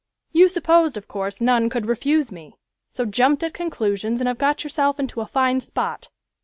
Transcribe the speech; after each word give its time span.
"You 0.31 0.47
supposed, 0.47 0.97
of 0.97 1.07
course, 1.07 1.39
none 1.39 1.69
could 1.69 1.85
refuse 1.85 2.31
me, 2.31 2.55
so 2.91 3.05
jumped 3.05 3.43
at 3.43 3.53
conclusions 3.53 4.19
and 4.19 4.27
have 4.27 4.39
got 4.39 4.63
yourself 4.63 4.99
into 4.99 5.21
a 5.21 5.27
fine 5.27 5.59
spot." 5.59 6.09